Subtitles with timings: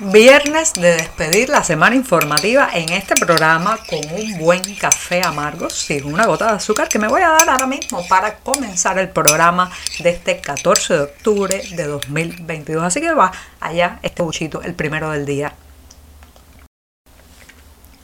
[0.00, 6.04] Viernes de despedir la semana informativa en este programa con un buen café amargo sin
[6.04, 9.72] una gota de azúcar que me voy a dar ahora mismo para comenzar el programa
[9.98, 12.84] de este 14 de octubre de 2022.
[12.84, 15.52] Así que va allá este buchito, el primero del día.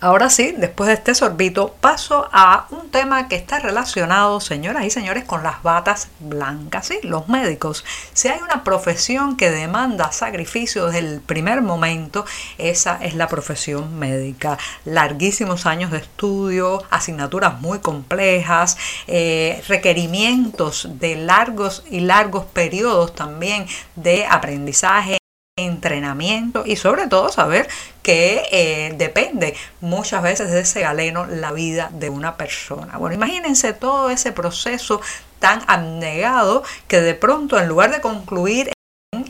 [0.05, 4.91] Ahora sí, después de este sorbito, paso a un tema que está relacionado, señoras y
[4.91, 6.99] señores, con las batas blancas, ¿sí?
[7.05, 7.87] Los médicos.
[8.13, 12.27] Si hay una profesión que demanda sacrificio desde el primer momento,
[12.59, 14.59] esa es la profesión médica.
[14.85, 23.65] Larguísimos años de estudio, asignaturas muy complejas, eh, requerimientos de largos y largos periodos también
[23.97, 25.17] de aprendizaje
[25.57, 27.69] entrenamiento y sobre todo saber
[28.03, 32.99] que eh, depende muchas veces de ese galeno la vida de una persona.
[32.99, 35.01] Bueno, imagínense todo ese proceso
[35.39, 38.74] tan abnegado que de pronto en lugar de concluir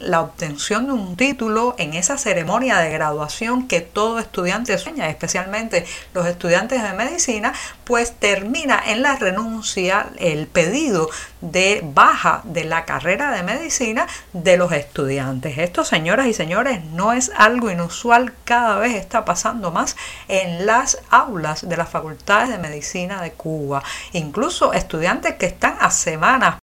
[0.00, 5.84] la obtención de un título en esa ceremonia de graduación que todo estudiante sueña, especialmente
[6.14, 7.52] los estudiantes de medicina,
[7.84, 11.08] pues termina en la renuncia el pedido
[11.40, 15.58] de baja de la carrera de medicina de los estudiantes.
[15.58, 19.96] Esto, señoras y señores, no es algo inusual, cada vez está pasando más
[20.28, 23.82] en las aulas de las facultades de medicina de Cuba.
[24.12, 26.56] Incluso estudiantes que están a semanas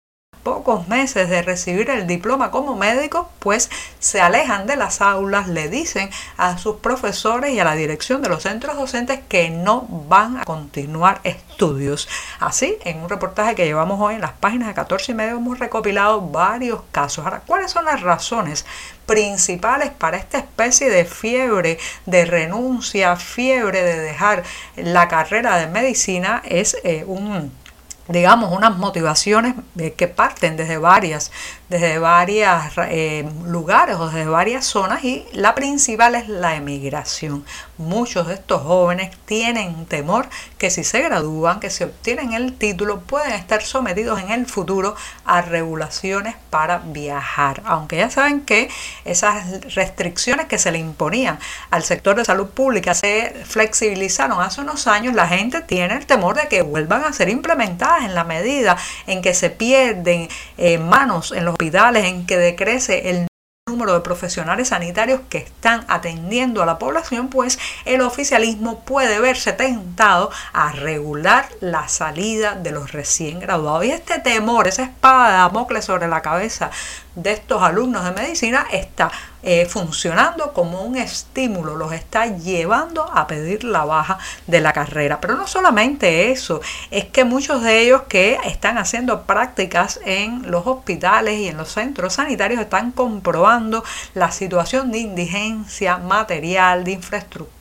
[0.48, 3.68] pocos meses de recibir el diploma como médico, pues
[3.98, 8.30] se alejan de las aulas, le dicen a sus profesores y a la dirección de
[8.30, 12.08] los centros docentes que no van a continuar estudios.
[12.40, 15.58] Así, en un reportaje que llevamos hoy en las páginas de 14 y medio hemos
[15.58, 17.26] recopilado varios casos.
[17.26, 18.64] Ahora, ¿cuáles son las razones
[19.04, 24.44] principales para esta especie de fiebre de renuncia, fiebre de dejar
[24.76, 26.42] la carrera de medicina?
[26.44, 27.52] Es eh, un
[28.08, 29.54] digamos, unas motivaciones
[29.96, 31.30] que parten desde varias
[31.68, 32.48] desde varios
[32.88, 37.44] eh, lugares o desde varias zonas y la principal es la emigración.
[37.76, 43.00] Muchos de estos jóvenes tienen temor que si se gradúan, que si obtienen el título,
[43.00, 44.96] pueden estar sometidos en el futuro
[45.26, 47.62] a regulaciones para viajar.
[47.66, 48.70] Aunque ya saben que
[49.04, 51.38] esas restricciones que se le imponían
[51.70, 56.36] al sector de salud pública se flexibilizaron hace unos años, la gente tiene el temor
[56.36, 58.76] de que vuelvan a ser implementadas en la medida
[59.06, 63.28] en que se pierden eh, manos en los hospitales, en que decrece el
[63.68, 69.52] número de profesionales sanitarios que están atendiendo a la población, pues el oficialismo puede verse
[69.52, 73.84] tentado a regular la salida de los recién graduados.
[73.84, 76.70] Y este temor, esa espada de Damocles sobre la cabeza
[77.14, 79.10] de estos alumnos de medicina está
[79.42, 85.20] eh, funcionando como un estímulo, los está llevando a pedir la baja de la carrera.
[85.20, 86.60] Pero no solamente eso,
[86.90, 91.70] es que muchos de ellos que están haciendo prácticas en los hospitales y en los
[91.72, 93.84] centros sanitarios están comprobando
[94.14, 97.57] la situación de indigencia material, de infraestructura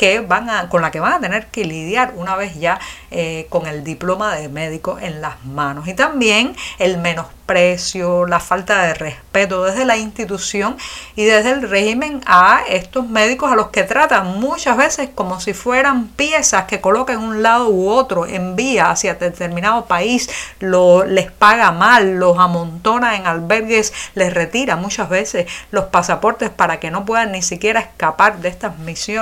[0.00, 2.80] que van a, con la que van a tener que lidiar una vez ya
[3.10, 5.86] eh, con el diploma de médico en las manos.
[5.88, 10.78] Y también el menosprecio, la falta de respeto desde la institución
[11.16, 15.52] y desde el régimen a estos médicos a los que tratan muchas veces como si
[15.52, 20.30] fueran piezas que colocan un lado u otro, envía hacia determinado país,
[20.60, 26.80] lo, les paga mal, los amontona en albergues, les retira muchas veces los pasaportes para
[26.80, 29.19] que no puedan ni siquiera escapar de estas misiones.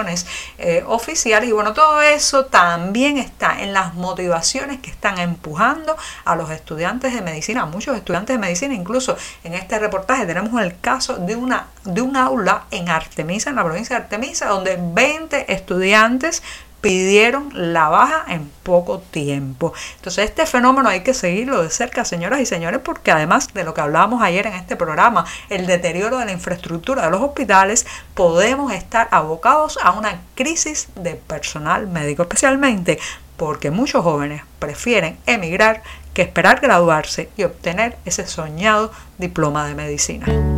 [0.59, 1.49] Eh, oficiales.
[1.49, 7.13] Y bueno, todo eso también está en las motivaciones que están empujando a los estudiantes
[7.15, 8.75] de medicina, a muchos estudiantes de medicina.
[8.75, 13.57] Incluso en este reportaje tenemos el caso de, una, de un aula en Artemisa, en
[13.57, 16.43] la provincia de Artemisa, donde 20 estudiantes
[16.81, 19.73] pidieron la baja en poco tiempo.
[19.97, 23.75] Entonces este fenómeno hay que seguirlo de cerca, señoras y señores, porque además de lo
[23.75, 28.73] que hablábamos ayer en este programa, el deterioro de la infraestructura de los hospitales, podemos
[28.73, 32.99] estar abocados a una crisis de personal médico, especialmente
[33.37, 35.83] porque muchos jóvenes prefieren emigrar
[36.13, 40.58] que esperar graduarse y obtener ese soñado diploma de medicina.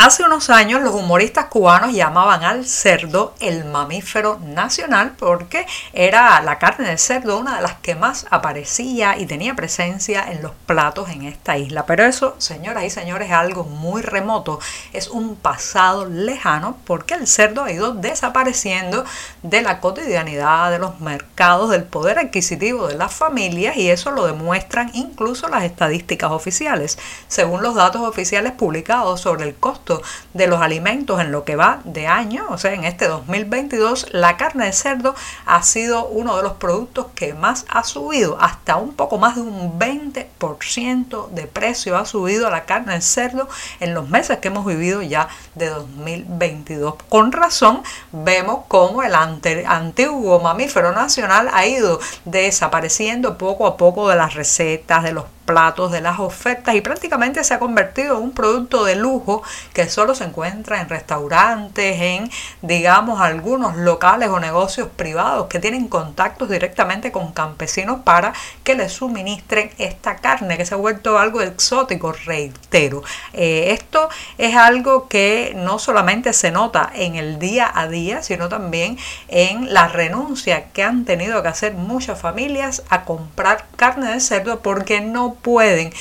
[0.00, 6.60] Hace unos años los humoristas cubanos llamaban al cerdo el mamífero nacional porque era la
[6.60, 11.08] carne de cerdo una de las que más aparecía y tenía presencia en los platos
[11.08, 11.84] en esta isla.
[11.84, 14.60] Pero eso, señoras y señores, es algo muy remoto,
[14.92, 19.04] es un pasado lejano porque el cerdo ha ido desapareciendo
[19.42, 24.28] de la cotidianidad, de los mercados, del poder adquisitivo de las familias y eso lo
[24.28, 27.00] demuestran incluso las estadísticas oficiales.
[27.26, 29.87] Según los datos oficiales publicados sobre el costo
[30.34, 34.36] de los alimentos en lo que va de año, o sea, en este 2022, la
[34.36, 35.14] carne de cerdo
[35.46, 39.42] ha sido uno de los productos que más ha subido, hasta un poco más de
[39.42, 43.48] un 20% de precio ha subido la carne de cerdo
[43.80, 46.94] en los meses que hemos vivido ya de 2022.
[47.08, 47.82] Con razón,
[48.12, 55.02] vemos cómo el antiguo mamífero nacional ha ido desapareciendo poco a poco de las recetas,
[55.02, 58.96] de los platos, de las ofertas y prácticamente se ha convertido en un producto de
[58.96, 59.42] lujo
[59.72, 62.30] que solo se encuentra en restaurantes, en
[62.60, 68.92] digamos algunos locales o negocios privados que tienen contactos directamente con campesinos para que les
[68.92, 73.02] suministren esta carne que se ha vuelto algo exótico, reitero.
[73.32, 78.50] Eh, esto es algo que no solamente se nota en el día a día, sino
[78.50, 78.98] también
[79.28, 84.60] en la renuncia que han tenido que hacer muchas familias a comprar carne de cerdo
[84.60, 85.92] porque no pueden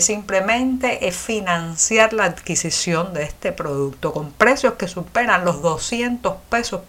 [0.00, 6.82] simplemente financiar la adquisición de este producto con precios que superan los 200 pesos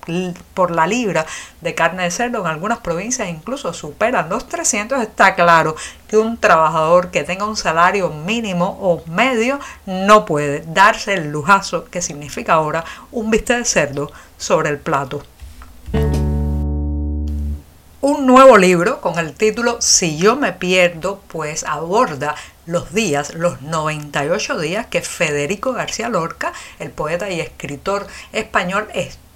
[0.54, 1.26] por la libra
[1.62, 2.42] de carne de cerdo.
[2.42, 5.02] En algunas provincias incluso superan los 300.
[5.02, 5.76] Está claro
[6.08, 11.86] que un trabajador que tenga un salario mínimo o medio no puede darse el lujazo
[11.86, 15.24] que significa ahora un bistec de cerdo sobre el plato
[18.08, 22.36] un nuevo libro con el título Si yo me pierdo, pues aborda
[22.68, 28.88] los días, los 98 días que Federico García Lorca, el poeta y escritor español,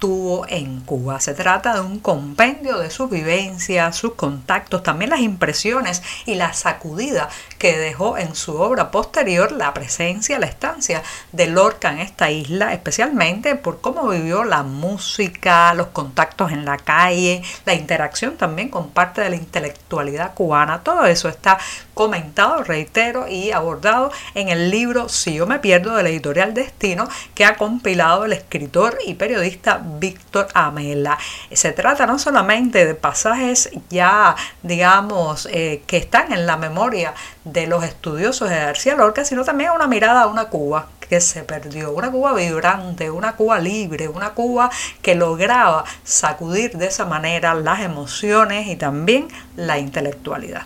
[0.02, 1.20] estuvo en Cuba.
[1.20, 6.54] Se trata de un compendio de sus vivencias, sus contactos, también las impresiones y la
[6.54, 7.30] sacudida
[7.60, 12.74] que dejó en su obra posterior la presencia, la estancia de Lorca en esta isla,
[12.74, 18.90] especialmente por cómo vivió la música, los contactos en la calle, la interacción también con
[18.90, 20.84] parte de la intelectualidad cubana.
[20.84, 21.60] Todo eso está
[21.94, 27.08] comentado, reitero, y abordado en el libro Si yo me pierdo de la editorial Destino
[27.36, 31.18] que ha compilado el escritor y periodista Víctor Amela.
[31.52, 37.14] Se trata no solamente de pasajes ya, digamos, eh, que están en la memoria
[37.44, 41.44] de los estudiosos de García Lorca, sino también una mirada a una Cuba que se
[41.44, 44.70] perdió, una Cuba vibrante, una Cuba libre, una Cuba
[45.02, 49.28] que lograba sacudir de esa manera las emociones y también
[49.58, 50.66] la intelectualidad.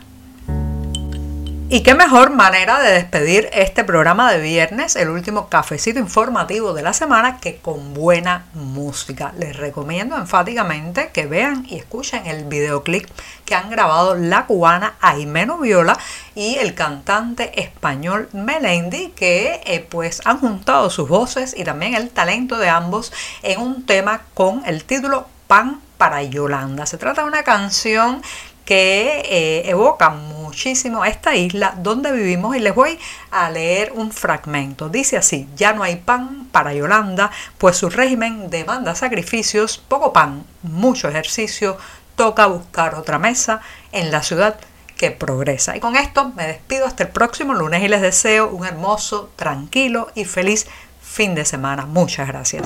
[1.68, 6.84] Y qué mejor manera de despedir este programa de viernes, el último cafecito informativo de
[6.84, 9.34] la semana, que con buena música.
[9.40, 13.10] Les recomiendo enfáticamente que vean y escuchen el videoclip
[13.46, 15.98] que han grabado la cubana Aimeno Viola
[16.36, 22.12] y el cantante español Melendi, que eh, pues han juntado sus voces y también el
[22.12, 26.86] talento de ambos en un tema con el título Pan para Yolanda.
[26.86, 28.22] Se trata de una canción
[28.66, 30.10] que eh, evoca
[30.56, 32.98] muchísimo esta isla donde vivimos y les voy
[33.30, 34.88] a leer un fragmento.
[34.88, 40.46] Dice así, ya no hay pan para Yolanda, pues su régimen demanda sacrificios, poco pan,
[40.64, 41.78] mucho ejercicio,
[42.16, 43.60] toca buscar otra mesa
[43.92, 44.56] en la ciudad
[44.96, 45.76] que progresa.
[45.76, 50.08] Y con esto me despido hasta el próximo lunes y les deseo un hermoso, tranquilo
[50.16, 50.68] y feliz
[51.02, 51.86] fin de semana.
[51.86, 52.66] Muchas gracias.